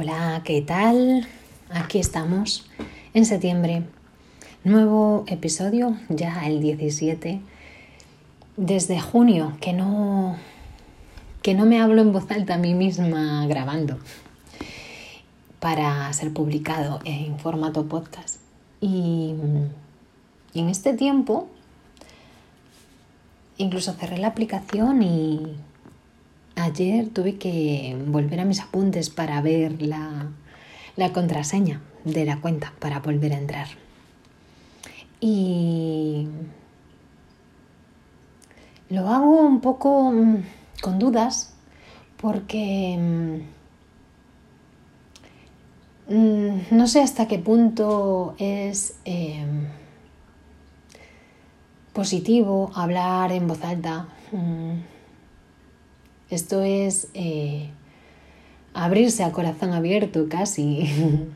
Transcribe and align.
Hola, 0.00 0.42
¿qué 0.44 0.62
tal? 0.62 1.26
Aquí 1.70 1.98
estamos 1.98 2.64
en 3.14 3.26
septiembre. 3.26 3.82
Nuevo 4.62 5.24
episodio, 5.26 5.96
ya 6.08 6.46
el 6.46 6.60
17. 6.60 7.40
Desde 8.56 9.00
junio, 9.00 9.56
que 9.60 9.72
no, 9.72 10.36
que 11.42 11.54
no 11.54 11.66
me 11.66 11.80
hablo 11.80 12.00
en 12.00 12.12
voz 12.12 12.30
alta 12.30 12.54
a 12.54 12.58
mí 12.58 12.74
misma 12.74 13.44
grabando 13.48 13.98
para 15.58 16.12
ser 16.12 16.32
publicado 16.32 17.00
en 17.04 17.36
formato 17.40 17.86
podcast. 17.86 18.36
Y, 18.80 19.34
y 20.54 20.60
en 20.60 20.68
este 20.68 20.94
tiempo 20.94 21.48
incluso 23.56 23.94
cerré 23.94 24.18
la 24.18 24.28
aplicación 24.28 25.02
y 25.02 25.56
ayer 26.58 27.08
tuve 27.08 27.36
que 27.36 27.96
volver 28.06 28.40
a 28.40 28.44
mis 28.44 28.60
apuntes 28.60 29.10
para 29.10 29.40
ver 29.40 29.80
la, 29.82 30.30
contraseña 31.12 31.80
de 32.04 32.24
la 32.24 32.40
cuenta 32.40 32.72
para 32.78 33.00
volver 33.00 33.32
a 33.32 33.38
entrar. 33.38 33.68
Y 35.20 36.28
lo 38.90 39.08
hago 39.08 39.40
un 39.40 39.60
poco 39.60 40.12
mm, 40.12 40.42
con 40.80 40.98
dudas 40.98 41.54
porque 42.16 42.96
mm, 46.08 46.14
mm, 46.14 46.60
no 46.70 46.86
sé 46.86 47.02
hasta 47.02 47.26
qué 47.26 47.38
punto 47.38 48.34
es 48.38 48.96
em, 49.04 49.66
positivo 51.92 52.70
hablar 52.74 53.32
en 53.32 53.48
voz 53.48 53.62
alta. 53.64 54.08
Esto 56.30 56.62
es 56.62 57.08
eh, 57.14 57.70
abrirse 58.74 59.24
a 59.24 59.32
corazón 59.32 59.72
abierto 59.72 60.28
casi. 60.28 60.86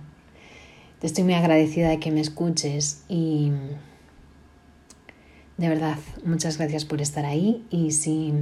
Te 1.00 1.06
estoy 1.06 1.25
muy 1.25 1.34
agradecida 1.34 1.89
de 1.89 1.98
que 1.98 2.11
me 2.11 2.20
escuches 2.20 3.02
y 3.08 3.52
de 5.56 5.69
verdad, 5.69 5.97
muchas 6.25 6.58
gracias 6.58 6.84
por 6.84 7.00
estar 7.00 7.25
ahí 7.25 7.64
y 7.70 7.92
si, 7.92 8.33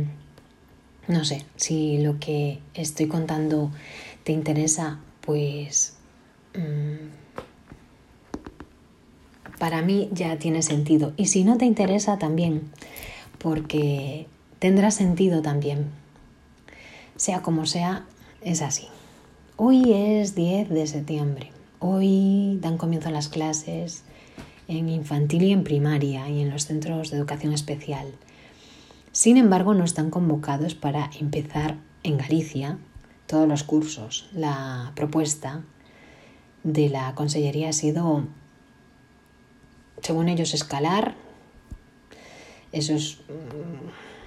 no 1.07 1.25
sé, 1.25 1.45
si 1.57 1.99
lo 1.99 2.19
que 2.19 2.59
estoy 2.75 3.07
contando 3.07 3.71
te 4.25 4.33
interesa, 4.33 5.01
pues 5.21 5.95
mm, 6.55 7.11
para 9.59 9.83
mí 9.83 10.09
ya 10.13 10.39
tiene 10.39 10.63
sentido. 10.63 11.13
Y 11.17 11.27
si 11.27 11.45
no 11.45 11.59
te 11.59 11.65
interesa 11.65 12.19
también, 12.19 12.71
porque 13.39 14.27
tendrá 14.59 14.91
sentido 14.91 15.43
también 15.43 16.00
sea 17.21 17.43
como 17.43 17.67
sea, 17.67 18.07
es 18.41 18.63
así. 18.63 18.89
Hoy 19.57 19.93
es 19.93 20.35
10 20.35 20.71
de 20.71 20.87
septiembre. 20.87 21.53
Hoy 21.79 22.57
dan 22.63 22.79
comienzo 22.79 23.11
las 23.11 23.29
clases 23.29 24.05
en 24.69 24.89
infantil 24.89 25.43
y 25.43 25.53
en 25.53 25.63
primaria 25.63 26.31
y 26.31 26.41
en 26.41 26.49
los 26.49 26.65
centros 26.65 27.11
de 27.11 27.19
educación 27.19 27.53
especial. 27.53 28.07
Sin 29.13 29.37
embargo, 29.37 29.75
no 29.75 29.85
están 29.85 30.09
convocados 30.09 30.75
para 30.75 31.11
empezar 31.21 31.77
en 32.05 32.17
Galicia 32.17 32.79
todos 33.27 33.47
los 33.47 33.65
cursos. 33.65 34.31
La 34.33 34.93
propuesta 34.97 35.63
de 36.65 36.89
la 36.89 37.15
Consellería 37.15 37.69
ha 37.69 37.75
sido, 37.75 38.25
según 40.01 40.31
ellos, 40.31 40.55
escalar. 40.55 41.17
Eso 42.73 42.95
es 42.95 43.19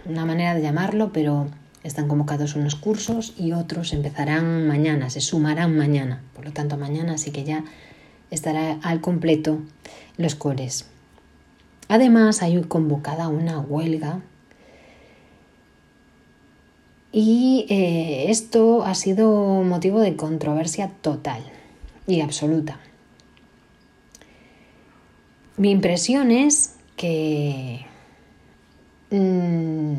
mm, 0.05 0.11
una 0.11 0.25
manera 0.27 0.53
de 0.53 0.61
llamarlo, 0.61 1.11
pero 1.11 1.47
están 1.84 2.08
convocados 2.08 2.56
unos 2.56 2.76
cursos 2.76 3.34
y 3.38 3.52
otros 3.52 3.94
empezarán 3.94 4.67
mañana, 4.67 5.09
se 5.09 5.22
sumarán 5.22 5.78
mañana. 5.78 6.22
Por 6.34 6.45
lo 6.45 6.53
tanto, 6.53 6.78
mañana 6.78 7.17
sí 7.17 7.31
que 7.31 7.44
ya 7.44 7.64
estará 8.31 8.80
al 8.81 9.02
completo 9.02 9.59
los 10.17 10.36
coles. 10.36 10.86
Además, 11.89 12.42
hay 12.42 12.61
convocada 12.64 13.27
una 13.27 13.60
huelga 13.60 14.21
y 17.11 17.67
eh, 17.70 18.26
esto 18.30 18.83
ha 18.83 18.95
sido 18.95 19.30
motivo 19.64 20.00
de 20.00 20.15
controversia 20.15 20.89
total 21.02 21.44
y 22.08 22.21
absoluta. 22.21 22.80
Mi 25.58 25.70
impresión 25.70 26.32
es 26.32 26.76
que 26.95 27.86
mm, 29.11 29.94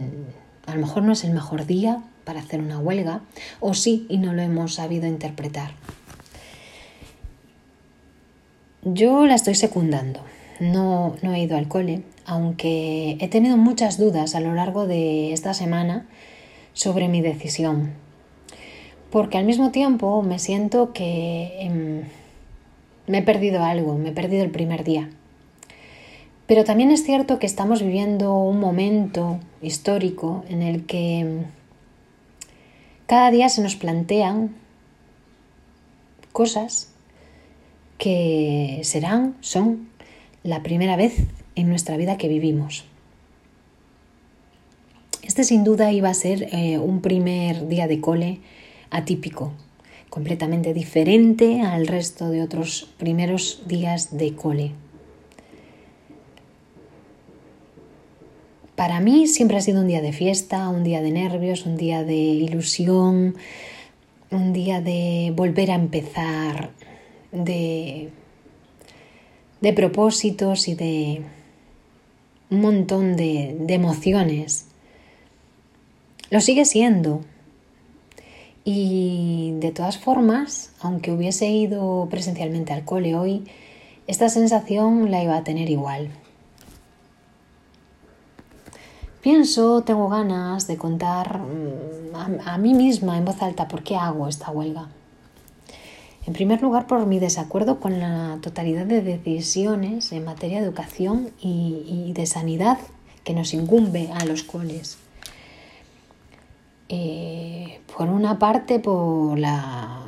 a 0.67 0.75
lo 0.75 0.81
mejor 0.81 1.03
no 1.03 1.13
es 1.13 1.25
el 1.25 1.33
mejor 1.33 1.67
día 1.67 2.03
para 2.25 2.41
hacer 2.41 2.61
una 2.61 2.79
huelga, 2.79 3.21
o 3.61 3.75
sí 3.75 4.07
y 4.09 4.19
no 4.19 4.33
lo 4.33 4.43
hemos 4.43 4.75
sabido 4.75 5.07
interpretar. 5.07 5.73
Yo 8.83 9.27
la 9.27 9.35
estoy 9.35 9.55
secundando. 9.55 10.21
No, 10.61 11.17
no 11.23 11.35
he 11.35 11.41
ido 11.41 11.57
al 11.57 11.69
cole, 11.69 12.03
aunque 12.27 13.17
he 13.21 13.29
tenido 13.29 13.57
muchas 13.57 13.99
dudas 13.99 14.35
a 14.35 14.41
lo 14.41 14.55
largo 14.55 14.87
de 14.87 15.33
esta 15.33 15.55
semana 15.55 16.07
sobre 16.75 17.09
mi 17.09 17.21
decisión. 17.21 17.93
Porque 19.11 19.39
al 19.39 19.45
mismo 19.45 19.71
tiempo 19.71 20.23
me 20.23 20.39
siento 20.39 20.93
que 20.93 21.57
em, 21.61 22.03
me 23.07 23.19
he 23.19 23.23
perdido 23.23 23.65
algo, 23.65 23.95
me 23.95 24.11
he 24.11 24.13
perdido 24.13 24.45
el 24.45 24.51
primer 24.51 24.85
día. 24.85 25.09
Pero 26.47 26.65
también 26.65 26.91
es 26.91 27.05
cierto 27.05 27.38
que 27.38 27.47
estamos 27.47 27.82
viviendo 27.82 28.34
un 28.34 28.60
momento 28.60 29.41
histórico 29.62 30.44
en 30.49 30.62
el 30.62 30.84
que 30.84 31.44
cada 33.06 33.31
día 33.31 33.49
se 33.49 33.62
nos 33.62 33.77
plantean 33.77 34.54
cosas 36.33 36.91
que 37.99 38.81
serán, 38.83 39.37
son 39.41 39.88
la 40.43 40.62
primera 40.62 40.97
vez 40.97 41.16
en 41.54 41.69
nuestra 41.69 41.97
vida 41.97 42.19
que 42.19 42.28
vivimos. 42.28 42.84
Este 45.22 45.44
sin 45.44 45.65
duda 45.65 45.93
iba 45.93 46.10
a 46.10 46.15
ser 46.15 46.49
eh, 46.53 46.78
un 46.78 47.00
primer 47.00 47.69
día 47.69 47.88
de 47.88 48.00
cole 48.00 48.41
atípico, 48.91 49.53
completamente 50.10 50.75
diferente 50.75 51.62
al 51.62 51.87
resto 51.87 52.28
de 52.28 52.43
otros 52.43 52.93
primeros 52.99 53.62
días 53.66 54.16
de 54.19 54.34
cole. 54.34 54.72
Para 58.77 58.99
mí 59.01 59.29
siempre 59.29 59.57
ha 59.57 59.61
sido 59.61 59.83
un 59.83 59.87
día 59.87 60.01
de 60.01 60.12
fiesta, 60.12 60.69
un 60.69 60.83
día 60.83 61.01
de 61.01 61.12
nervios, 61.12 61.65
un 61.65 61.77
día 61.77 62.03
de 62.03 62.15
ilusión, 62.15 63.37
un 64.31 64.53
día 64.53 64.81
de 64.81 65.33
volver 65.37 65.71
a 65.71 65.77
empezar, 65.77 66.71
de, 67.31 68.11
de 69.61 69.73
propósitos 69.73 70.67
y 70.67 70.75
de 70.75 71.23
un 72.51 72.61
montón 72.61 73.17
de, 73.17 73.57
de 73.61 73.75
emociones. 73.75 74.67
Lo 76.31 76.41
sigue 76.41 76.65
siendo. 76.65 77.21
Y 78.65 79.53
de 79.61 79.71
todas 79.71 79.99
formas, 79.99 80.73
aunque 80.81 81.13
hubiese 81.13 81.47
ido 81.49 82.09
presencialmente 82.11 82.73
al 82.73 82.84
cole 82.84 83.15
hoy, 83.15 83.45
esta 84.09 84.29
sensación 84.29 85.11
la 85.13 85.23
iba 85.23 85.37
a 85.37 85.45
tener 85.45 85.71
igual. 85.71 86.09
Pienso, 89.25 89.81
tengo 89.81 90.11
ganas 90.11 90.67
de 90.67 90.77
contar 90.77 91.39
mm, 91.39 92.41
a, 92.45 92.59
mí 92.59 92.75
misma 92.75 93.17
en 93.17 93.25
voz 93.25 93.41
alta 93.41 93.69
por 93.69 93.83
qué 93.83 93.97
hago 93.97 94.29
esta 94.29 94.51
huelga. 94.51 94.89
En 96.27 96.35
primer 96.35 96.61
lugar, 96.61 96.87
por 96.87 97.07
mi 97.07 97.19
desacuerdo 97.19 97.81
con 97.81 98.01
la 98.01 98.37
totalidad 98.43 98.84
de 98.84 99.01
decisiones 99.01 100.13
en 100.13 100.27
materia 100.27 100.61
de 100.61 100.67
educación 100.67 101.31
y, 101.41 102.13
de 102.13 102.27
sanidad 102.27 102.77
que 103.25 103.33
nos 103.33 103.55
incumbe 103.55 104.11
a 104.13 104.27
los 104.27 104.43
coles. 104.43 104.99
Eh, 106.91 107.81
por 107.97 108.11
una 108.11 108.39
parte, 108.39 108.79
por 108.79 109.39
la, 109.39 110.03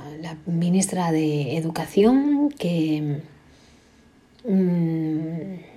ministra 0.44 1.10
de 1.10 1.56
Educación, 1.56 2.50
que 2.50 3.22
mm, 4.46 5.75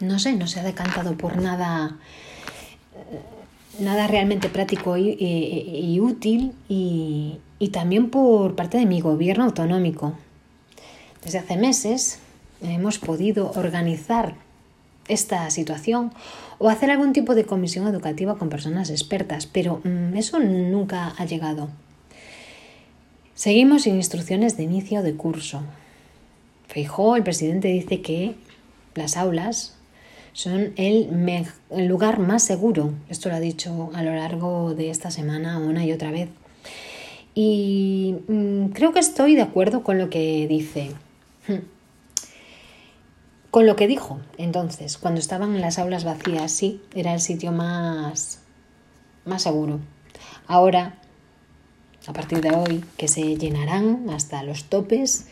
no 0.00 0.18
sé, 0.18 0.34
no 0.34 0.46
se 0.46 0.60
ha 0.60 0.62
decantado 0.62 1.16
por 1.16 1.40
nada, 1.40 1.96
nada 3.78 4.06
realmente 4.06 4.48
práctico 4.48 4.96
y, 4.96 5.98
útil 6.00 6.52
y, 6.68 7.38
y 7.58 7.68
también 7.68 8.10
por 8.10 8.56
parte 8.56 8.78
de 8.78 8.86
mi 8.86 9.00
gobierno 9.00 9.44
autonómico. 9.44 10.14
Desde 11.24 11.38
hace 11.38 11.56
meses 11.56 12.18
hemos 12.62 12.98
podido 12.98 13.50
organizar 13.52 14.34
esta 15.08 15.50
situación 15.50 16.12
o 16.58 16.68
hacer 16.68 16.90
algún 16.90 17.12
tipo 17.12 17.34
de 17.34 17.44
comisión 17.44 17.86
educativa 17.86 18.36
con 18.38 18.48
personas 18.48 18.90
expertas, 18.90 19.46
pero 19.46 19.80
mm, 19.84 20.16
eso 20.16 20.38
nunca 20.38 21.14
ha 21.16 21.24
llegado. 21.24 21.68
Seguimos 23.34 23.82
sin 23.82 23.96
instrucciones 23.96 24.56
de 24.56 24.64
inicio 24.64 25.02
de 25.02 25.14
curso. 25.14 25.62
Feijó, 26.68 27.16
el 27.16 27.22
presidente, 27.22 27.68
dice 27.68 28.02
que 28.02 28.34
las 28.94 29.16
aulas 29.16 29.76
son 30.32 30.72
el, 30.76 31.08
lugar 31.88 32.18
más 32.18 32.42
seguro. 32.42 32.92
Esto 33.08 33.28
lo 33.28 33.36
ha 33.36 33.40
dicho 33.40 33.90
a 33.94 34.02
lo 34.02 34.14
largo 34.14 34.74
de 34.74 34.90
esta 34.90 35.10
semana 35.10 35.58
una 35.58 35.84
y 35.84 35.92
otra 35.92 36.10
vez. 36.10 36.28
Y 37.34 38.16
mm, 38.28 38.66
creo 38.68 38.92
que 38.92 39.00
estoy 39.00 39.34
de 39.34 39.42
acuerdo 39.42 39.82
con 39.82 39.98
lo 39.98 40.10
que 40.10 40.46
dice. 40.48 40.90
Con 43.50 43.66
lo 43.66 43.74
que 43.74 43.88
dijo 43.88 44.20
entonces, 44.38 44.96
cuando 44.96 45.18
estaban 45.18 45.60
las 45.60 45.80
aulas 45.80 46.04
vacías, 46.04 46.52
sí, 46.52 46.80
era 46.94 47.12
el 47.14 47.20
sitio 47.20 47.50
más, 47.50 48.38
más 49.24 49.42
seguro. 49.42 49.80
Ahora, 50.46 51.00
a 52.06 52.12
partir 52.12 52.40
de 52.42 52.52
hoy, 52.52 52.84
que 52.96 53.08
se 53.08 53.36
llenarán 53.36 54.08
hasta 54.10 54.44
los 54.44 54.66
topes 54.66 55.26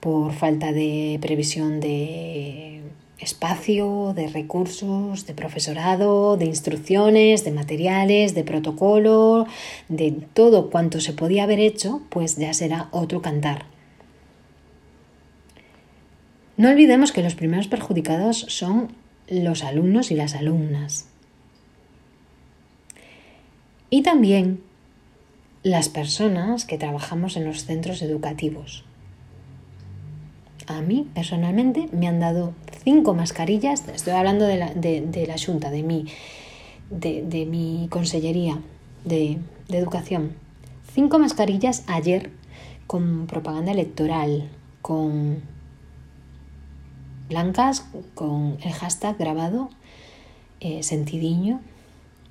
por 0.00 0.32
falta 0.32 0.72
de 0.72 1.18
previsión 1.20 1.78
de 1.80 2.82
espacio, 3.22 4.12
de 4.14 4.28
recursos, 4.28 5.26
de 5.26 5.34
profesorado, 5.34 6.36
de 6.36 6.46
instrucciones, 6.46 7.44
de 7.44 7.52
materiales, 7.52 8.34
de 8.34 8.44
protocolo, 8.44 9.46
de 9.88 10.12
todo 10.34 10.70
cuanto 10.70 11.00
se 11.00 11.12
podía 11.12 11.44
haber 11.44 11.60
hecho, 11.60 12.02
pues 12.10 12.36
ya 12.36 12.52
será 12.52 12.88
otro 12.90 13.22
cantar. 13.22 13.66
No 16.56 16.68
olvidemos 16.68 17.12
que 17.12 17.22
los 17.22 17.34
primeros 17.34 17.68
perjudicados 17.68 18.46
son 18.48 18.92
los 19.28 19.64
alumnos 19.64 20.10
y 20.10 20.14
las 20.14 20.34
alumnas. 20.34 21.06
Y 23.88 24.02
también 24.02 24.60
las 25.62 25.88
personas 25.88 26.64
que 26.64 26.78
trabajamos 26.78 27.36
en 27.36 27.44
los 27.44 27.64
centros 27.64 28.02
educativos. 28.02 28.84
A 30.66 30.80
mí, 30.80 31.08
personalmente, 31.14 31.88
me 31.92 32.08
han 32.08 32.20
dado 32.20 32.52
cinco 32.84 33.14
mascarillas, 33.14 33.86
estoy 33.88 34.12
hablando 34.12 34.46
de 34.46 34.56
la, 34.56 34.72
de, 34.74 35.24
la 35.26 35.36
Junta, 35.38 35.70
de 35.70 35.82
mi, 35.82 36.06
de, 36.90 37.46
mi 37.46 37.88
consellería 37.90 38.60
de, 39.04 39.38
de 39.68 39.78
educación. 39.78 40.32
Cinco 40.92 41.18
mascarillas 41.18 41.84
ayer 41.86 42.30
con 42.86 43.26
propaganda 43.26 43.72
electoral, 43.72 44.50
con 44.82 45.42
blancas, 47.28 47.86
con 48.14 48.58
el 48.62 48.72
hashtag 48.72 49.16
grabado, 49.18 49.70
eh, 50.60 50.82
sentidiño. 50.82 51.60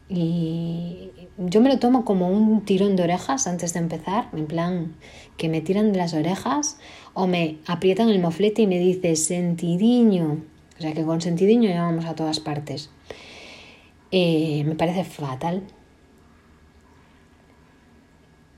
Y 0.07 1.09
yo 1.37 1.61
me 1.61 1.69
lo 1.69 1.79
tomo 1.79 2.03
como 2.05 2.29
un 2.29 2.61
tirón 2.65 2.95
de 2.95 3.03
orejas 3.03 3.47
antes 3.47 3.73
de 3.73 3.79
empezar, 3.79 4.27
en 4.33 4.45
plan 4.45 4.95
que 5.37 5.49
me 5.49 5.61
tiran 5.61 5.93
de 5.93 5.97
las 5.97 6.13
orejas 6.13 6.77
o 7.13 7.27
me 7.27 7.57
aprietan 7.67 8.09
el 8.09 8.19
moflete 8.19 8.63
y 8.63 8.67
me 8.67 8.79
dice 8.79 9.15
sentidiño. 9.15 10.43
O 10.77 10.81
sea 10.81 10.93
que 10.93 11.03
con 11.03 11.21
sentidiño 11.21 11.69
ya 11.69 11.83
vamos 11.83 12.05
a 12.05 12.15
todas 12.15 12.39
partes. 12.39 12.89
Eh, 14.11 14.63
me 14.65 14.75
parece 14.75 15.03
fatal. 15.03 15.63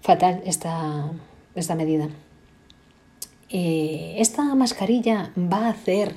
Fatal 0.02 0.42
esta, 0.46 1.12
esta 1.56 1.76
medida. 1.76 2.10
Eh, 3.50 4.16
esta 4.18 4.56
mascarilla 4.56 5.32
va 5.38 5.68
a 5.68 5.70
hacer 5.70 6.16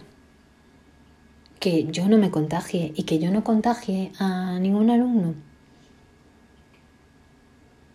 que 1.60 1.84
yo 1.90 2.08
no 2.08 2.18
me 2.18 2.30
contagie 2.30 2.92
y 2.96 3.02
que 3.04 3.18
yo 3.18 3.30
no 3.30 3.44
contagie 3.44 4.12
a 4.18 4.58
ningún 4.58 4.90
alumno. 4.90 5.34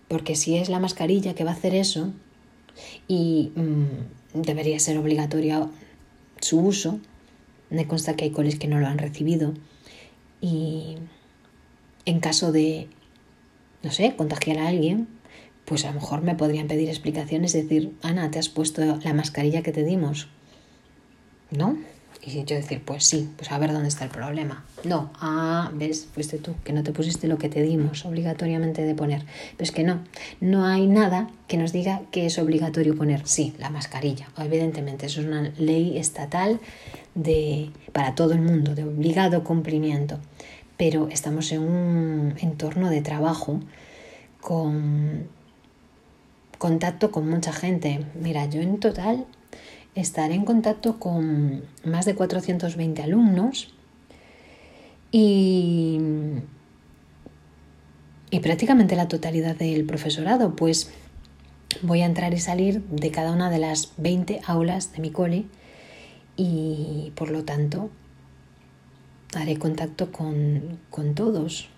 Porque 0.08 0.36
si 0.36 0.58
es 0.58 0.70
la 0.70 0.80
mascarilla 0.80 1.36
que 1.36 1.44
va 1.44 1.52
a 1.52 1.54
hacer 1.54 1.74
eso 1.74 2.12
y 3.08 3.52
mm, 3.56 4.21
debería 4.34 4.80
ser 4.80 4.98
obligatoria 4.98 5.68
su 6.40 6.60
uso, 6.60 7.00
me 7.70 7.88
consta 7.88 8.16
que 8.16 8.26
hay 8.26 8.32
coles 8.32 8.58
que 8.58 8.68
no 8.68 8.80
lo 8.80 8.88
han 8.88 8.98
recibido 8.98 9.54
y 10.42 10.98
en 12.06 12.20
caso 12.20 12.52
de, 12.52 12.88
no 13.84 13.92
sé, 13.92 14.16
contagiar 14.16 14.58
a 14.58 14.68
alguien, 14.68 15.08
pues 15.66 15.86
a 15.86 15.90
lo 15.90 15.96
mejor 15.96 16.22
me 16.22 16.36
podrían 16.36 16.68
pedir 16.68 16.90
explicaciones, 16.90 17.54
decir, 17.54 17.94
Ana, 18.02 18.32
¿te 18.32 18.40
has 18.40 18.50
puesto 18.50 18.82
la 18.84 19.14
mascarilla 19.14 19.62
que 19.62 19.72
te 19.72 19.84
dimos? 19.84 20.28
¿No? 21.52 21.78
Y 22.24 22.44
yo 22.44 22.56
decir, 22.56 22.84
pues 22.86 23.04
sí, 23.04 23.30
pues 23.36 23.52
a 23.52 23.58
ver 23.58 23.74
dónde 23.74 23.88
está 23.88 24.04
el 24.04 24.12
problema. 24.12 24.64
No, 24.84 25.10
ah, 25.20 25.72
ves, 25.74 26.08
fuiste 26.14 26.38
tú, 26.38 26.54
que 26.64 26.72
no 26.72 26.84
te 26.84 26.92
pusiste 26.92 27.28
lo 27.28 27.40
que 27.40 27.50
te 27.50 27.64
dimos 27.64 28.06
obligatoriamente 28.06 28.84
de 28.84 28.94
poner. 28.94 29.24
Pero 29.58 29.64
es 29.64 29.72
que 29.72 29.84
no, 29.84 30.04
no 30.40 30.66
hay 30.66 30.86
nada 30.86 31.30
que 31.48 31.58
nos 31.58 31.72
diga 31.72 32.04
que 32.12 32.28
es 32.28 32.38
obligatorio 32.38 32.96
poner, 32.96 33.28
sí, 33.28 33.56
la 33.58 33.72
mascarilla. 33.72 34.28
Evidentemente, 34.38 35.08
eso 35.08 35.22
es 35.22 35.28
una 35.28 35.52
ley 35.58 35.98
estatal 35.98 36.60
de, 37.16 37.72
para 37.92 38.14
todo 38.14 38.34
el 38.34 38.42
mundo, 38.42 38.76
de 38.76 38.84
obligado 38.84 39.44
cumplimiento. 39.44 40.20
Pero 40.78 41.08
estamos 41.10 41.52
en 41.52 41.62
un 41.62 42.36
entorno 42.40 42.92
de 42.92 43.02
trabajo 43.02 43.60
con 44.42 45.28
contacto 46.60 47.10
con 47.10 47.28
mucha 47.28 47.52
gente. 47.52 48.06
Mira, 48.14 48.46
yo 48.46 48.62
en 48.62 48.80
total 48.80 49.26
estaré 49.96 50.36
en 50.36 50.46
contacto 50.46 51.00
con 51.00 51.64
más 51.84 52.06
de 52.06 52.16
420 52.16 53.02
alumnos 53.02 53.74
y, 55.12 56.00
y 58.30 58.40
prácticamente 58.40 58.96
la 58.96 59.08
totalidad 59.08 59.56
del 59.56 59.86
profesorado, 59.86 60.56
pues 60.56 60.92
voy 61.82 62.02
a 62.02 62.06
entrar 62.06 62.34
y 62.34 62.40
salir 62.40 62.82
de 62.84 63.12
cada 63.12 63.32
una 63.32 63.50
de 63.50 63.60
las 63.60 63.94
20 63.98 64.42
aulas 64.46 64.94
de 64.94 65.00
mi 65.00 65.12
cole 65.12 65.46
y 66.38 67.12
por 67.16 67.30
lo 67.30 67.44
tanto 67.44 67.90
haré 69.36 69.58
contacto 69.58 70.12
con, 70.12 70.80
con 70.90 71.16
todos. 71.16 71.70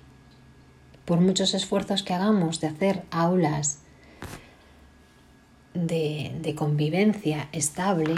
Por 1.06 1.19
muchos 1.19 1.54
esfuerzos 1.54 2.04
que 2.04 2.13
hagamos 2.13 2.62
de 2.62 2.68
hacer 2.68 3.04
aulas 3.12 3.80
de, 5.73 6.53
convivencia 6.57 7.47
estable, 7.51 8.15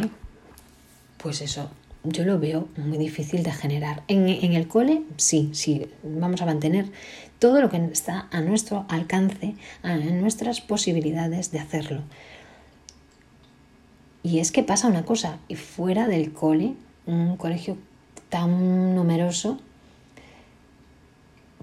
pues 1.18 1.42
eso 1.42 1.70
yo 2.04 2.24
lo 2.24 2.40
veo 2.40 2.68
muy 2.78 2.98
difícil 2.98 3.44
de 3.44 3.52
generar. 3.52 4.04
En, 4.08 4.28
el 4.28 4.68
cole, 4.68 5.04
sí, 5.18 5.50
sí, 5.54 5.88
vamos 6.04 6.42
a 6.42 6.46
mantener 6.46 6.92
todo 7.40 7.62
lo 7.62 7.70
que 7.70 7.78
está 7.92 8.28
a 8.32 8.42
nuestro 8.42 8.86
alcance, 8.90 9.56
a 9.82 9.96
nuestras 9.96 10.62
posibilidades 10.62 11.52
de 11.52 11.60
hacerlo. 11.60 12.02
Y 14.24 14.40
es 14.40 14.52
que 14.52 14.64
pasa 14.64 14.88
una 14.88 15.06
cosa, 15.06 15.38
y 15.48 15.56
fuera 15.56 16.08
del 16.08 16.34
cole, 16.34 16.74
un 17.06 17.38
colegio 17.38 17.78
tan 18.30 18.96
numeroso, 18.96 19.60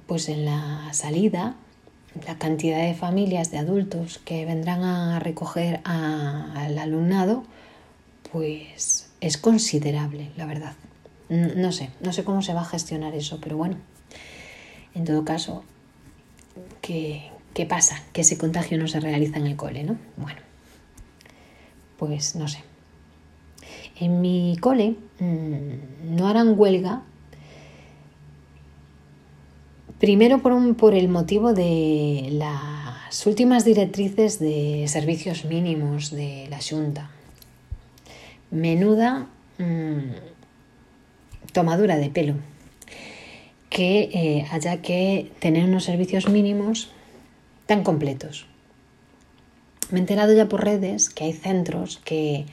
pues 0.06 0.28
en 0.28 0.44
la 0.44 0.92
salida 0.92 1.56
la 2.26 2.38
cantidad 2.38 2.78
de 2.78 2.94
familias 2.94 3.50
de 3.50 3.58
adultos 3.58 4.20
que 4.24 4.44
vendrán 4.44 4.82
a 4.82 5.18
recoger 5.18 5.80
al 5.84 6.78
alumnado, 6.78 7.44
pues 8.30 9.10
es 9.20 9.38
considerable, 9.38 10.30
la 10.36 10.46
verdad. 10.46 10.74
No 11.28 11.72
sé, 11.72 11.90
no 12.00 12.12
sé 12.12 12.24
cómo 12.24 12.42
se 12.42 12.52
va 12.52 12.60
a 12.60 12.66
gestionar 12.66 13.14
eso, 13.14 13.40
pero 13.40 13.56
bueno, 13.56 13.76
en 14.94 15.04
todo 15.04 15.24
caso, 15.24 15.64
¿qué, 16.82 17.30
qué 17.54 17.64
pasa? 17.64 18.02
Que 18.12 18.20
ese 18.20 18.36
contagio 18.36 18.76
no 18.78 18.86
se 18.88 19.00
realiza 19.00 19.38
en 19.38 19.46
el 19.46 19.56
cole, 19.56 19.84
¿no? 19.84 19.96
Bueno, 20.16 20.40
pues 21.96 22.36
no 22.36 22.48
sé. 22.48 22.58
En 23.98 24.20
mi 24.20 24.56
cole 24.60 24.96
mm, 25.20 26.16
no 26.16 26.26
harán 26.28 26.58
huelga 26.58 27.02
Primero 30.02 30.42
por, 30.42 30.94
el 30.96 31.08
motivo 31.08 31.52
de 31.52 32.26
las 32.32 33.24
últimas 33.24 33.64
directrices 33.64 34.40
de 34.40 34.86
servicios 34.88 35.44
mínimos 35.44 36.10
de 36.10 36.48
la 36.50 36.58
Junta. 36.60 37.12
Menuda 38.50 39.28
mm, 39.58 41.52
tomadura 41.52 41.98
de 41.98 42.10
pelo. 42.10 42.34
Que 43.70 44.10
eh, 44.12 44.46
haya 44.50 44.82
que 44.82 45.30
tener 45.38 45.66
unos 45.66 45.84
servicios 45.84 46.28
mínimos 46.28 46.90
tan 47.66 47.84
completos. 47.84 48.46
Me 49.92 49.98
he 49.98 50.00
enterado 50.00 50.34
ya 50.34 50.48
por 50.48 50.64
redes 50.64 51.10
que 51.10 51.26
hay 51.26 51.32
centros 51.32 52.00
que 52.04 52.46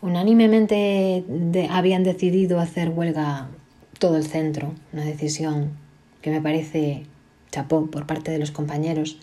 unánimemente 0.00 1.22
habían 1.68 2.02
decidido 2.02 2.58
hacer 2.60 2.88
huelga 2.88 3.50
todo 3.98 4.16
el 4.16 4.24
centro, 4.24 4.72
una 4.94 5.04
decisión 5.04 5.86
que 6.28 6.34
me 6.34 6.42
parece 6.42 7.06
chapó 7.50 7.86
por 7.86 8.06
parte 8.06 8.30
de 8.30 8.38
los 8.38 8.50
compañeros, 8.50 9.18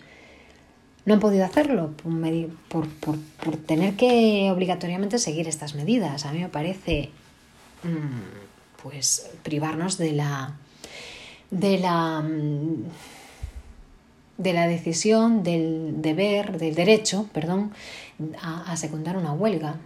no 1.04 1.14
han 1.14 1.20
podido 1.20 1.44
hacerlo 1.44 1.92
por, 2.68 2.88
tener 3.66 3.94
que 3.94 4.50
obligatoriamente 4.50 5.18
seguir 5.18 5.46
estas 5.46 5.74
medidas. 5.74 6.26
A 6.26 6.32
mí 6.32 6.40
me 6.40 6.48
parece 6.48 7.10
mm, 7.84 8.82
pues 8.82 9.30
privarnos 9.44 9.98
de 9.98 10.12
la 10.12 10.56
de 11.50 11.78
la 11.78 12.22
mm, 12.22 12.84
de 14.38 14.52
la 14.52 14.66
decisión 14.66 15.44
del 15.44 16.02
deber, 16.02 16.58
del 16.58 16.74
derecho, 16.74 17.26
perdón, 17.32 17.72
a 18.42 18.76
secundar 18.76 19.16
una 19.16 19.32
huelga. 19.32 19.76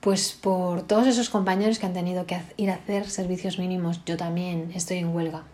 Pues 0.00 0.32
por 0.32 0.82
todos 0.82 1.06
esos 1.06 1.30
compañeros 1.30 1.78
que 1.78 1.86
han 1.86 1.94
tenido 1.94 2.26
que 2.26 2.38
ir 2.58 2.70
a 2.70 2.74
hacer 2.74 3.08
servicios 3.08 3.58
mínimos, 3.58 4.04
yo 4.04 4.18
también 4.18 4.72
estoy 4.74 4.98
en 4.98 5.14
huelga. 5.14 5.44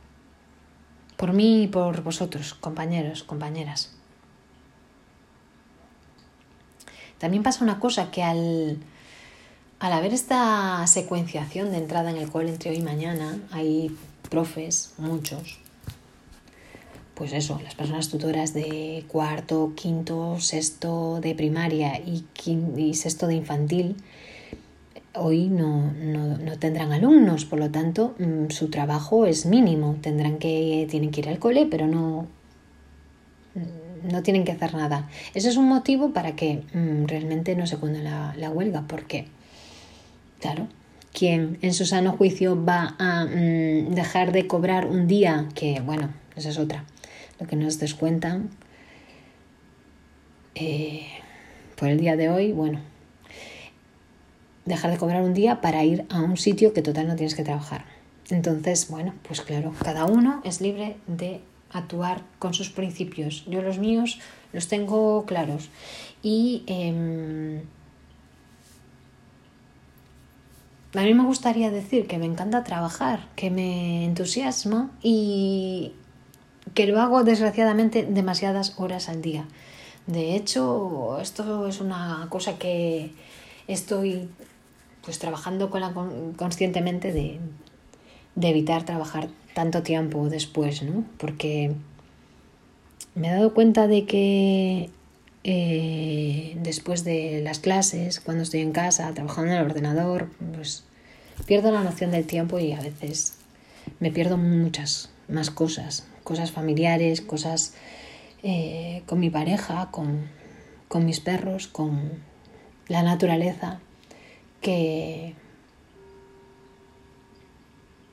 Por 1.18 1.34
mí 1.34 1.64
y 1.64 1.66
por 1.66 2.02
vosotros, 2.02 2.54
compañeros, 2.54 3.25
compañeras. 3.25 3.90
También 7.18 7.42
pasa 7.42 7.64
una 7.64 7.80
cosa 7.80 8.10
que 8.10 8.22
al, 8.22 8.78
al 9.80 9.92
haber 9.92 10.14
esta 10.14 10.87
secuenciación 10.87 11.72
de 11.72 11.78
entrada 11.78 12.10
en 12.10 12.16
el 12.16 12.30
cole 12.30 12.50
entre 12.50 12.70
hoy 12.70 12.76
y 12.76 12.82
mañana, 12.82 13.37
hay 13.50 13.94
profes, 14.30 14.94
muchos, 14.96 15.58
pues 17.16 17.32
eso, 17.32 17.60
las 17.64 17.75
personas 17.75 18.08
tutoras 18.10 18.54
de 18.54 19.04
cuarto, 19.08 19.72
quinto, 19.75 20.38
sexto 20.38 21.20
de 21.20 21.34
primaria 21.34 21.98
y, 21.98 22.25
y 22.76 22.94
sexto 22.94 23.26
de 23.26 23.34
infantil, 23.34 23.96
hoy 25.18 25.48
no, 25.48 25.92
no, 25.92 26.58
tendrán 26.58 26.92
alumnos, 26.92 27.44
por 27.44 27.58
lo 27.58 27.70
tanto 27.70 28.14
mm, 28.18 28.50
su 28.50 28.70
trabajo 28.70 29.26
es 29.26 29.46
mínimo. 29.46 29.96
Tendrán 30.00 30.38
que, 30.38 30.87
tienen 30.90 31.10
que 31.10 31.20
ir 31.20 31.28
al 31.28 31.38
cole, 31.38 31.66
pero 31.70 31.87
no, 31.87 32.26
no 34.10 34.22
tienen 34.22 34.44
que 34.44 34.52
hacer 34.52 34.75
nada. 34.75 35.08
Ese 35.34 35.48
es 35.48 35.56
un 35.56 35.68
motivo 35.68 36.12
para 36.12 36.37
que 36.37 36.62
mm, 36.72 37.06
realmente 37.06 37.54
no 37.56 37.66
se 37.66 37.76
cunde 37.76 38.02
la, 38.02 38.34
la, 38.37 38.50
huelga, 38.50 38.84
porque, 38.87 39.26
claro, 40.40 40.68
¿quién 41.12 41.58
en 41.62 41.75
su 41.75 41.87
sano 41.87 42.12
juicio 42.12 42.62
va 42.64 42.96
a 42.98 43.25
mm, 43.26 43.94
dejar 43.94 44.32
de 44.32 44.46
cobrar 44.46 44.87
un 44.87 45.06
día 45.06 45.48
que, 45.54 45.80
bueno, 45.80 46.10
esa 46.37 46.50
es 46.50 46.58
otra, 46.58 46.84
lo 47.40 47.46
que 47.46 47.56
nos 47.56 47.78
descuentan 47.78 48.50
eh, 50.60 51.06
por 51.76 51.88
el 51.88 52.00
día 52.00 52.16
de 52.16 52.28
hoy, 52.28 52.52
bueno, 52.52 52.80
dejar 54.68 54.90
de 54.90 54.98
cobrar 54.98 55.22
un 55.22 55.34
día 55.34 55.60
para 55.60 55.84
ir 55.84 56.06
a 56.10 56.20
un 56.20 56.37
sitio 56.37 56.72
que 56.72 56.82
total 56.82 57.08
no 57.08 57.16
tienes 57.16 57.34
que 57.34 57.42
trabajar. 57.42 57.84
Entonces, 58.30 58.88
bueno, 58.88 59.14
pues 59.26 59.40
claro, 59.40 59.72
cada 59.82 60.04
uno 60.04 60.40
es 60.44 60.60
libre 60.60 60.96
de 61.06 61.40
actuar 61.72 62.22
con 62.38 62.54
sus 62.54 62.70
principios. 62.70 63.44
Yo 63.46 63.62
los 63.62 63.78
míos 63.78 64.20
los 64.52 64.68
tengo 64.68 65.25
claros. 65.26 65.70
Y 66.22 66.62
em, 66.66 67.62
a 70.94 71.02
mí 71.02 71.14
me 71.14 71.25
gustaría 71.25 71.70
decir 71.70 72.06
que 72.06 72.18
me 72.18 72.26
encanta 72.26 72.64
trabajar, 72.64 73.28
que 73.37 73.50
me 73.50 74.04
entusiasma 74.04 74.90
y 75.02 75.92
que 76.75 76.87
lo 76.87 77.00
hago 77.00 77.25
desgraciadamente 77.25 78.04
demasiadas 78.04 78.75
horas 78.78 79.08
al 79.08 79.22
día. 79.22 79.46
De 80.06 80.34
hecho, 80.34 81.18
esto 81.20 81.66
es 81.68 81.80
una 81.80 82.26
cosa 82.30 82.58
que 82.58 83.12
estoy 83.66 84.28
pues 85.09 85.19
trabajando 85.19 85.71
con 85.71 86.35
conscientemente 86.35 87.15
de, 87.15 87.41
de 88.35 88.49
evitar 88.50 88.83
trabajar 88.83 89.31
tanto 89.55 89.83
tiempo 89.83 90.29
después, 90.29 90.83
¿no? 90.83 91.03
Porque 91.17 91.73
me 93.15 93.29
he 93.29 93.31
dado 93.31 93.55
cuenta 93.55 93.87
de 93.87 94.05
que 94.05 94.91
eh, 95.45 96.59
después 96.61 97.05
de 97.05 97.41
las 97.43 97.59
clases, 97.59 98.21
cuando 98.21 98.43
estoy 98.43 98.61
en 98.61 98.73
casa, 98.73 99.11
trabajando 99.15 99.53
en 99.53 99.61
el 99.61 99.65
ordenador, 99.65 100.29
pues 100.55 100.85
pierdo 101.47 101.73
la 101.73 101.83
noción 101.83 102.11
del 102.11 102.27
tiempo 102.27 102.59
y 102.59 102.73
a 102.73 102.81
veces 102.83 103.38
me 104.00 104.11
pierdo 104.11 104.37
muchas 104.37 105.09
más 105.27 105.50
cosas, 105.50 106.07
cosas 106.23 106.53
familiares, 106.53 107.23
cosas 107.23 107.73
eh, 108.43 109.05
con 109.07 109.21
mi 109.21 109.31
pareja, 109.31 109.88
con, 109.91 110.29
con 110.87 111.07
mis 111.07 111.21
perros, 111.21 111.67
con 111.67 112.11
la 112.88 113.03
naturaleza 113.03 113.81
que, 114.61 115.35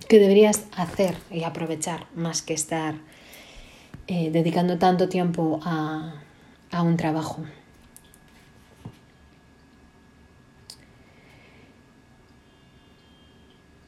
que 0.08 0.20
deberías 0.20 0.66
hacer 0.76 1.16
y 1.32 1.44
aprovechar 1.44 2.08
más 2.16 2.42
que 2.42 2.54
estar 2.54 2.96
eh, 4.08 4.30
dedicando 4.32 4.78
tanto 4.78 5.10
tiempo 5.10 5.60
a, 5.64 6.22
a 6.72 6.82
un 6.84 6.98
trabajo. 6.98 7.44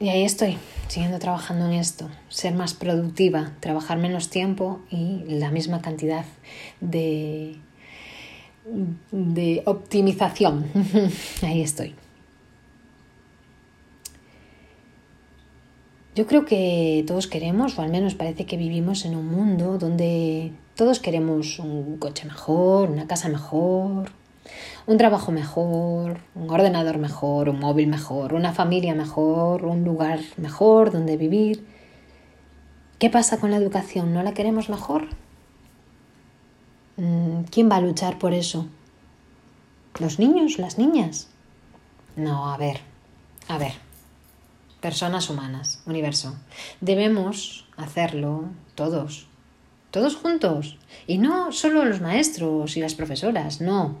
Y 0.00 0.10
ahí 0.10 0.22
estoy, 0.22 0.58
siguiendo 0.86 1.18
trabajando 1.18 1.66
en 1.66 1.72
esto, 1.72 2.08
ser 2.28 2.54
más 2.54 2.72
productiva, 2.72 3.52
trabajar 3.58 3.98
menos 3.98 4.30
tiempo 4.30 4.80
y 4.90 5.24
la 5.26 5.50
misma 5.50 5.82
cantidad 5.82 6.24
de, 6.80 7.56
de 9.10 9.62
optimización. 9.66 10.66
ahí 11.42 11.62
estoy. 11.62 11.96
Yo 16.18 16.26
creo 16.26 16.44
que 16.44 17.04
todos 17.06 17.28
queremos, 17.28 17.78
o 17.78 17.82
al 17.82 17.90
menos 17.90 18.16
parece 18.16 18.44
que 18.44 18.56
vivimos 18.56 19.04
en 19.04 19.14
un 19.14 19.28
mundo 19.28 19.78
donde 19.78 20.50
todos 20.74 20.98
queremos 20.98 21.60
un 21.60 21.96
coche 21.98 22.26
mejor, 22.26 22.90
una 22.90 23.06
casa 23.06 23.28
mejor, 23.28 24.10
un 24.88 24.98
trabajo 24.98 25.30
mejor, 25.30 26.18
un 26.34 26.50
ordenador 26.50 26.98
mejor, 26.98 27.48
un 27.48 27.60
móvil 27.60 27.86
mejor, 27.86 28.34
una 28.34 28.52
familia 28.52 28.96
mejor, 28.96 29.64
un 29.64 29.84
lugar 29.84 30.18
mejor 30.38 30.90
donde 30.90 31.16
vivir. 31.16 31.64
¿Qué 32.98 33.10
pasa 33.10 33.38
con 33.38 33.52
la 33.52 33.58
educación? 33.58 34.12
¿No 34.12 34.24
la 34.24 34.34
queremos 34.34 34.68
mejor? 34.68 35.06
Mm, 36.96 37.42
¿Quién 37.52 37.70
va 37.70 37.76
a 37.76 37.80
luchar 37.80 38.18
por 38.18 38.32
eso? 38.32 38.66
¿Los 40.00 40.18
niños? 40.18 40.58
¿Las 40.58 40.78
niñas? 40.78 41.28
No, 42.16 42.52
a 42.52 42.56
ver, 42.56 42.80
a 43.46 43.56
ver 43.56 43.87
personas 44.80 45.28
humanas, 45.28 45.82
universo. 45.86 46.36
Debemos 46.80 47.66
hacerlo 47.76 48.44
todos, 48.74 49.26
todos 49.90 50.16
juntos. 50.16 50.78
Y 51.06 51.18
no 51.18 51.52
solo 51.52 51.84
los 51.84 52.00
maestros 52.00 52.76
y 52.76 52.80
las 52.80 52.94
profesoras, 52.94 53.60
no. 53.60 53.96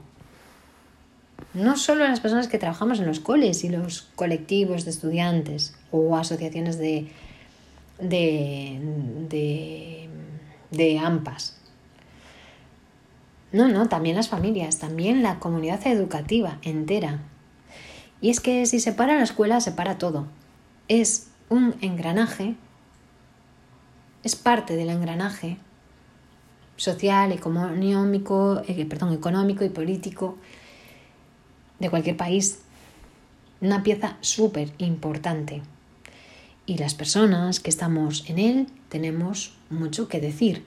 No 1.54 1.76
solo 1.76 2.06
las 2.06 2.20
personas 2.20 2.48
que 2.48 2.58
trabajamos 2.58 3.00
en 3.00 3.06
los 3.06 3.20
coles 3.20 3.64
y 3.64 3.68
los 3.68 4.02
colectivos 4.14 4.84
de 4.84 4.90
estudiantes 4.90 5.74
o 5.90 6.16
asociaciones 6.16 6.78
de, 6.78 7.10
de, 7.98 8.78
de, 9.28 10.08
de 10.70 10.98
AMPAs. 10.98 11.56
No, 13.50 13.66
no, 13.66 13.88
también 13.88 14.14
las 14.14 14.28
familias, 14.28 14.78
también 14.78 15.22
la 15.22 15.38
comunidad 15.38 15.86
educativa 15.86 16.58
entera. 16.62 17.22
Y 18.20 18.30
es 18.30 18.40
que 18.40 18.66
si 18.66 18.78
se 18.78 18.92
para 18.92 19.16
la 19.16 19.22
escuela, 19.22 19.60
se 19.60 19.72
para 19.72 19.96
todo 19.96 20.26
es 20.88 21.28
un 21.48 21.74
engranaje, 21.80 22.56
es 24.24 24.34
parte 24.36 24.74
del 24.76 24.90
engranaje 24.90 25.58
social, 26.76 27.32
económico, 27.32 28.62
eh, 28.66 28.86
perdón, 28.86 29.12
económico 29.12 29.64
y 29.64 29.68
político 29.68 30.38
de 31.78 31.90
cualquier 31.90 32.16
país. 32.16 32.60
Una 33.60 33.82
pieza 33.82 34.16
súper 34.20 34.72
importante. 34.78 35.62
Y 36.66 36.78
las 36.78 36.94
personas 36.94 37.60
que 37.60 37.70
estamos 37.70 38.28
en 38.28 38.38
él 38.38 38.66
tenemos 38.88 39.56
mucho 39.70 40.08
que 40.08 40.20
decir 40.20 40.64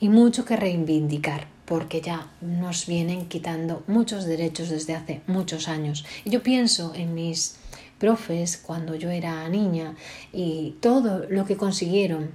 y 0.00 0.08
mucho 0.08 0.44
que 0.44 0.56
reivindicar, 0.56 1.46
porque 1.64 2.00
ya 2.00 2.26
nos 2.40 2.86
vienen 2.86 3.28
quitando 3.28 3.84
muchos 3.86 4.24
derechos 4.24 4.70
desde 4.70 4.94
hace 4.94 5.20
muchos 5.26 5.68
años. 5.68 6.04
Y 6.24 6.30
yo 6.30 6.42
pienso 6.42 6.92
en 6.94 7.14
mis 7.14 7.56
profes 8.02 8.56
cuando 8.56 8.96
yo 8.96 9.10
era 9.10 9.48
niña 9.48 9.94
y 10.32 10.74
todo 10.80 11.24
lo 11.30 11.46
que 11.46 11.56
consiguieron, 11.56 12.32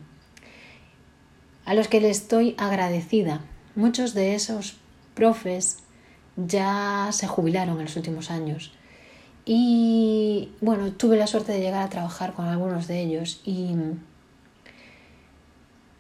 a 1.66 1.74
los 1.74 1.90
que 1.90 2.00
les 2.00 2.22
estoy 2.22 2.56
agradecida. 2.58 3.42
Muchos 3.76 4.14
de 4.14 4.34
esos 4.34 4.78
profes 5.14 5.80
ya 6.38 7.10
se 7.12 7.28
jubilaron 7.28 7.76
en 7.80 7.84
los 7.84 7.98
últimos 7.98 8.32
años. 8.32 8.72
Y 9.44 10.54
bueno, 10.62 10.94
tuve 10.94 11.18
la 11.18 11.28
suerte 11.28 11.52
de 11.52 11.60
llegar 11.60 11.84
a 11.84 11.90
trabajar 11.90 12.32
con 12.32 12.46
algunos 12.46 12.88
de 12.88 13.02
ellos 13.02 13.42
y 13.44 13.76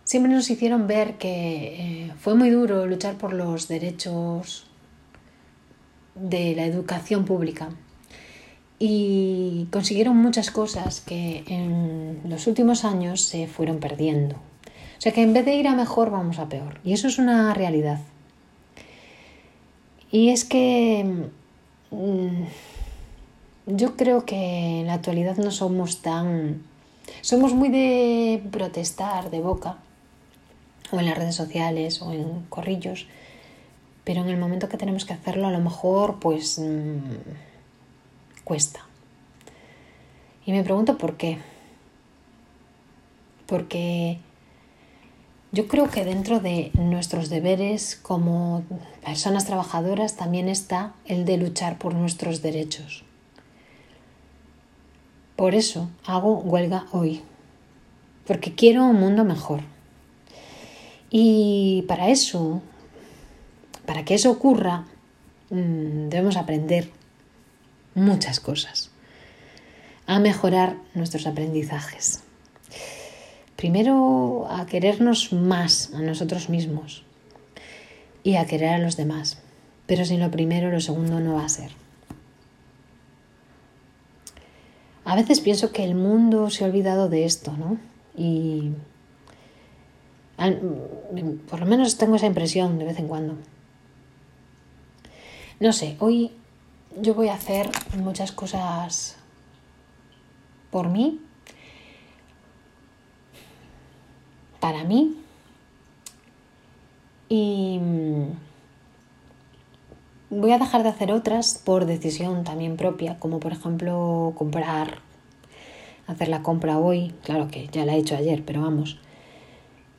siempre 0.06 0.32
nos 0.32 0.50
hicieron 0.50 0.88
ver 0.88 1.18
que 1.18 2.06
eh, 2.06 2.14
fue 2.22 2.36
muy 2.36 2.52
duro 2.52 2.88
luchar 2.88 3.18
por 3.18 3.34
los 3.34 3.68
derechos 3.68 4.66
de 6.16 6.56
la 6.56 6.66
educación 6.66 7.26
pública 7.26 7.70
y 8.79 9.67
consiguieron 9.72 10.17
muchas 10.17 10.51
cosas 10.51 11.01
que 11.01 11.43
en 11.48 12.22
los 12.25 12.46
últimos 12.48 12.86
años 12.86 13.22
se 13.22 13.48
fueron 13.48 13.79
perdiendo. 13.79 14.36
O 14.36 15.01
sea 15.01 15.12
que 15.12 15.22
en 15.22 15.34
vez 15.34 15.46
de 15.46 15.55
ir 15.55 15.67
a 15.67 15.75
mejor 15.75 16.12
vamos 16.12 16.39
a 16.39 16.50
peor. 16.50 16.79
Y 16.84 16.93
eso 16.93 17.07
es 17.07 17.17
una 17.17 17.53
realidad. 17.53 18.00
Y 20.12 20.29
es 20.29 20.46
que 20.46 21.27
mm, 21.91 22.43
yo 23.67 23.96
creo 23.96 24.25
que 24.25 24.81
en 24.81 24.88
la 24.88 24.93
actualidad 24.93 25.38
no 25.38 25.51
somos 25.51 26.01
tan... 26.01 26.63
Somos 27.22 27.53
muy 27.53 27.69
de 27.69 28.43
protestar 28.51 29.29
de 29.29 29.39
boca, 29.39 29.77
o 30.91 31.00
en 31.00 31.05
las 31.05 31.17
redes 31.17 31.36
sociales, 31.36 32.01
o 32.01 32.12
en 32.12 32.46
corrillos, 32.50 33.07
pero 34.03 34.22
en 34.22 34.29
el 34.29 34.38
momento 34.38 34.69
que 34.69 34.77
tenemos 34.77 35.05
que 35.05 35.13
hacerlo 35.13 35.48
a 35.48 35.51
lo 35.51 35.60
mejor 35.60 36.19
pues... 36.19 36.62
Cuesta. 38.48 38.80
Y 40.46 40.54
me 40.54 40.63
pregunto 40.63 40.98
por 40.98 41.18
qué. 41.18 41.38
Porque 43.46 44.20
Yo 45.51 45.68
creo 45.68 45.89
que 45.89 46.06
dentro 46.06 46.39
de 46.39 46.72
nuestros 46.74 47.27
deberes 47.27 47.98
como 47.98 48.63
personas 49.04 49.46
trabajadoras 49.46 50.16
también 50.16 50.48
está 50.48 50.94
el 51.04 51.25
de 51.25 51.36
luchar 51.36 51.77
por 51.77 51.94
nuestros 51.94 52.42
derechos. 52.42 53.04
Por 55.36 55.54
eso 55.54 55.89
hago 56.06 56.38
huelga 56.39 56.86
hoy, 56.94 57.24
porque 58.25 58.56
quiero 58.56 58.86
un 58.86 58.98
mundo 58.98 59.25
mejor. 59.25 59.60
Y 61.10 61.84
para 61.89 62.08
eso, 62.08 62.62
para 63.86 64.06
que 64.06 64.13
eso 64.16 64.32
ocurra, 64.32 64.86
mm, 65.50 66.08
debemos 66.08 66.38
aprender 66.38 66.97
muchas 67.98 68.39
cosas, 68.39 68.92
a 70.06 70.20
mejorar 70.20 70.77
nuestros 70.94 71.27
aprendizajes. 71.27 72.24
Primero 73.56 74.48
a 74.50 74.66
querernos 74.68 75.34
más 75.34 75.92
a 75.94 76.00
nosotros 76.01 76.48
mismos 76.48 77.04
y 78.24 78.36
a 78.36 78.46
querer 78.46 78.75
a 78.75 78.80
los 78.80 78.96
demás. 78.98 79.39
Pero 79.88 80.06
sin 80.06 80.20
lo 80.20 80.30
primero, 80.30 80.70
lo 80.70 80.80
segundo 80.80 81.20
no 81.20 81.36
va 81.36 81.46
a 81.46 81.50
ser. 81.50 81.72
A 85.06 85.16
veces 85.16 85.39
pienso 85.39 85.72
que 85.72 85.84
el 85.84 85.96
mundo 85.96 86.50
se 86.50 86.63
ha 86.63 86.68
olvidado 86.68 87.10
de 87.10 87.25
esto, 87.25 87.56
¿no? 87.58 87.77
Y 88.16 88.72
por 91.50 91.62
lo 91.62 91.66
menos 91.66 91.98
tengo 91.98 92.18
esa 92.18 92.25
impresión 92.27 92.77
de 92.77 92.86
vez 92.86 93.00
en 93.00 93.08
cuando. 93.08 93.38
No 95.60 95.74
sé, 95.74 95.96
hoy 96.00 96.32
yo 97.01 97.13
voy 97.13 97.30
a 97.30 97.36
hacer 97.36 97.70
muchas 97.98 98.32
cosas 98.32 99.18
por 100.72 100.89
mí 100.89 101.20
para 104.60 104.84
mí. 104.84 105.16
Y 107.30 107.80
mm, 107.80 108.25
voy 110.30 110.51
a 110.51 110.60
dejar 110.60 110.84
de 110.84 110.89
hacer 110.89 111.12
otras 111.12 111.62
por 111.63 111.86
decisión 111.86 112.44
también 112.44 112.77
propia, 112.77 113.18
como 113.20 113.39
por 113.39 113.51
ejemplo 113.54 114.34
comprar, 114.36 115.00
hacer 116.08 116.30
la 116.30 116.42
compra 116.42 116.77
hoy, 116.80 117.13
claro 117.24 117.48
que 117.50 117.68
ya 117.68 117.86
la 117.86 117.96
he 117.96 117.98
hecho 118.00 118.16
ayer, 118.16 118.44
pero 118.46 118.62
vamos, 118.62 119.00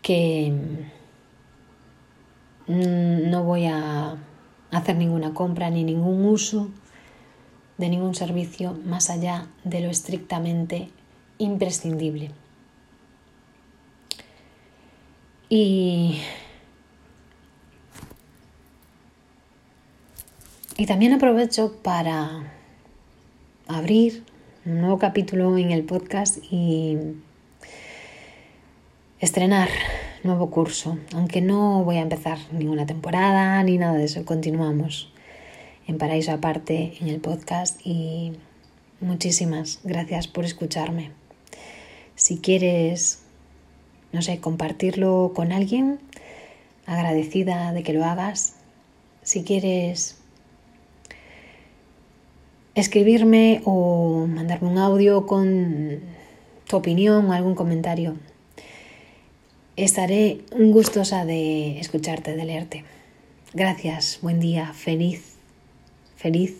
que 0.03 0.53
mm, 2.67 3.31
no 3.31 3.45
voy 3.45 3.67
a 3.67 4.17
hacer 4.71 4.97
ninguna 4.97 5.35
compra 5.35 5.71
ni 5.71 5.85
ningún 5.85 6.25
uso 6.27 6.69
de 7.79 7.89
ningún 7.89 8.15
servicio 8.15 8.77
más 8.85 9.09
allá 9.09 9.47
de 9.65 9.81
lo 9.81 9.89
estrictamente 9.89 10.91
imprescindible. 11.39 12.33
Y, 15.49 16.21
y 20.77 20.87
también 20.87 21.15
aprovecho 21.15 21.77
para 21.83 22.53
abrir 23.67 24.25
un 24.67 24.81
nuevo 24.81 24.99
capítulo 24.99 25.57
en 25.57 25.71
el 25.71 25.85
podcast 25.85 26.39
y 26.51 26.99
estrenar 29.21 29.69
nuevo 30.25 30.51
curso, 30.51 30.99
aunque 31.15 31.41
no 31.41 31.85
voy 31.85 31.97
a 31.97 32.03
empezar 32.03 32.39
ninguna 32.53 32.87
temporada 32.87 33.63
ni 33.63 33.79
nada 33.79 33.95
de 33.95 34.05
eso, 34.05 34.25
continuamos 34.25 35.13
en 35.89 35.99
Paraíso 35.99 36.31
Aparte 36.31 36.93
en 37.01 37.09
el 37.09 37.21
podcast 37.21 37.81
y 37.85 38.35
muchísimas 39.01 39.81
gracias 39.83 40.29
por 40.29 40.45
escucharme. 40.45 41.11
Si 42.15 42.39
quieres 42.39 43.25
no 44.13 44.23
sé, 44.23 44.41
compartirlo 44.41 45.33
con 45.35 45.53
alguien, 45.53 45.99
agradecida 46.87 47.73
de 47.73 47.83
que 47.83 47.93
lo 47.93 48.05
hagas. 48.05 48.55
Si 49.23 49.45
quieres 49.45 50.17
escribirme 52.75 53.61
o 53.65 54.27
mandarme 54.27 54.69
un 54.69 54.79
audio 54.79 55.27
con 55.27 56.01
tu 56.67 56.77
opinión 56.77 57.27
o 57.27 57.33
algún 57.33 57.55
comentario, 57.55 58.17
estaré 59.77 60.41
gustosa 60.53 61.25
de 61.25 61.79
escucharte, 61.81 62.35
de 62.35 62.45
leerte. 62.45 62.85
Gracias, 63.53 64.21
buen 64.23 64.41
día, 64.41 64.73
feliz, 64.73 65.38
feliz 66.19 66.57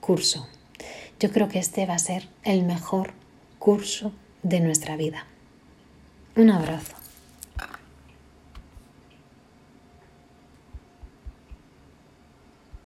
curso. 0.00 0.48
Yo 1.20 1.30
creo 1.30 1.48
que 1.48 1.58
este 1.58 1.86
va 1.86 1.94
a 1.94 1.98
ser 1.98 2.28
el 2.42 2.64
mejor 2.64 3.12
curso 3.58 4.12
de 4.42 4.60
nuestra 4.60 4.96
vida. 4.96 5.26
Un 6.34 6.50
abrazo. 6.50 6.97